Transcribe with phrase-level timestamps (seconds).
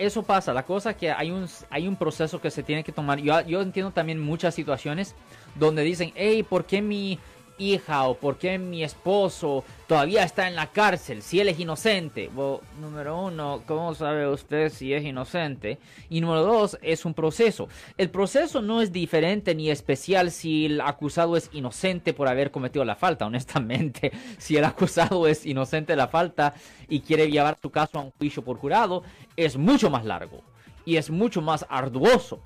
[0.00, 0.52] eso pasa.
[0.52, 3.18] La cosa es que hay un, hay un proceso que se tiene que tomar.
[3.18, 5.14] Yo, yo entiendo también muchas situaciones
[5.54, 7.18] donde dicen, hey, ¿por qué mi
[7.60, 12.30] hija o por qué mi esposo todavía está en la cárcel si él es inocente.
[12.80, 15.78] número uno, ¿cómo sabe usted si es inocente?
[16.08, 17.68] Y número dos, es un proceso.
[17.98, 22.84] El proceso no es diferente ni especial si el acusado es inocente por haber cometido
[22.84, 23.26] la falta.
[23.26, 26.54] Honestamente, si el acusado es inocente de la falta
[26.88, 29.02] y quiere llevar su caso a un juicio por jurado,
[29.36, 30.42] es mucho más largo
[30.84, 32.40] y es mucho más arduoso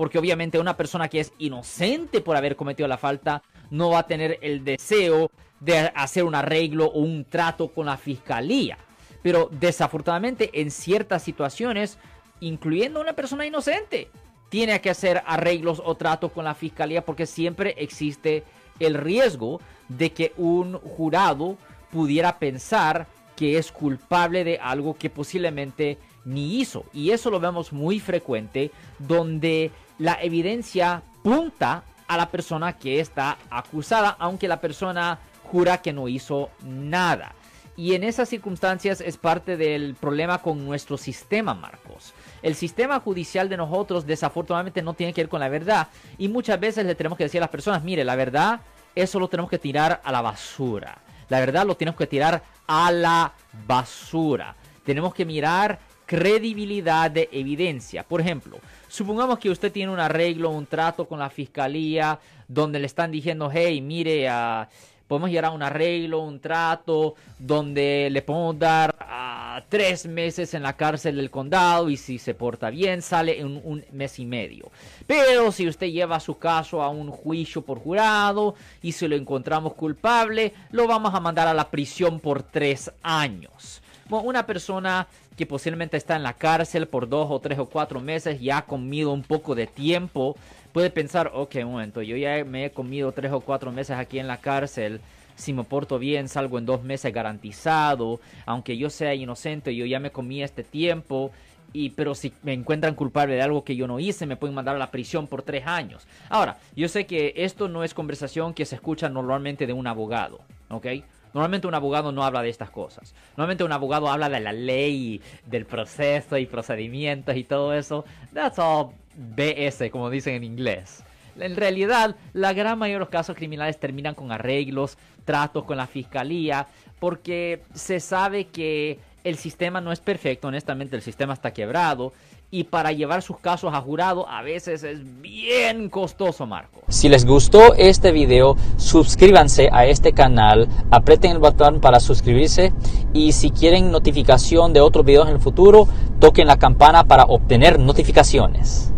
[0.00, 4.06] porque obviamente una persona que es inocente por haber cometido la falta no va a
[4.06, 8.78] tener el deseo de hacer un arreglo o un trato con la fiscalía.
[9.22, 11.98] Pero desafortunadamente en ciertas situaciones,
[12.40, 14.08] incluyendo una persona inocente,
[14.48, 18.42] tiene que hacer arreglos o tratos con la fiscalía porque siempre existe
[18.80, 21.56] el riesgo de que un jurado
[21.92, 26.84] pudiera pensar que es culpable de algo que posiblemente ni hizo.
[26.92, 33.38] Y eso lo vemos muy frecuente donde la evidencia punta a la persona que está
[33.50, 37.36] acusada, aunque la persona jura que no hizo nada.
[37.76, 42.12] Y en esas circunstancias es parte del problema con nuestro sistema, Marcos.
[42.42, 45.86] El sistema judicial de nosotros desafortunadamente no tiene que ver con la verdad.
[46.18, 48.60] Y muchas veces le tenemos que decir a las personas, mire, la verdad,
[48.96, 50.98] eso lo tenemos que tirar a la basura.
[51.28, 53.34] La verdad lo tenemos que tirar a la
[53.68, 54.56] basura.
[54.84, 55.78] Tenemos que mirar
[56.10, 58.02] credibilidad de evidencia.
[58.02, 58.58] Por ejemplo,
[58.90, 63.48] Supongamos que usted tiene un arreglo, un trato con la fiscalía, donde le están diciendo,
[63.52, 64.66] hey, mire, uh,
[65.06, 70.64] podemos llegar a un arreglo, un trato, donde le podemos dar uh, tres meses en
[70.64, 74.72] la cárcel del condado y si se porta bien sale en un mes y medio.
[75.06, 79.74] Pero si usted lleva su caso a un juicio por jurado y si lo encontramos
[79.74, 83.82] culpable, lo vamos a mandar a la prisión por tres años.
[84.10, 88.40] Una persona que posiblemente está en la cárcel por dos o tres o cuatro meses
[88.40, 90.36] y ha comido un poco de tiempo,
[90.72, 94.18] puede pensar, ok, un momento, yo ya me he comido tres o cuatro meses aquí
[94.18, 95.00] en la cárcel,
[95.36, 100.00] si me porto bien salgo en dos meses garantizado, aunque yo sea inocente, yo ya
[100.00, 101.30] me comí este tiempo,
[101.72, 104.74] y pero si me encuentran culpable de algo que yo no hice, me pueden mandar
[104.74, 106.06] a la prisión por tres años.
[106.28, 110.40] Ahora, yo sé que esto no es conversación que se escucha normalmente de un abogado,
[110.68, 110.86] ¿ok?
[111.32, 113.14] Normalmente un abogado no habla de estas cosas.
[113.36, 118.04] Normalmente un abogado habla de la ley, del proceso y procedimientos y todo eso.
[118.34, 121.04] That's all BS, como dicen en inglés.
[121.38, 125.86] En realidad, la gran mayoría de los casos criminales terminan con arreglos, tratos con la
[125.86, 126.66] fiscalía,
[126.98, 132.12] porque se sabe que el sistema no es perfecto, honestamente el sistema está quebrado
[132.50, 136.82] y para llevar sus casos a jurado a veces es bien costoso, Marco.
[136.88, 142.72] Si les gustó este video, suscríbanse a este canal, aprieten el botón para suscribirse
[143.12, 145.86] y si quieren notificación de otros videos en el futuro,
[146.18, 148.92] toquen la campana para obtener notificaciones.